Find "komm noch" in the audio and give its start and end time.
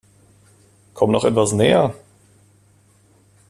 0.95-1.25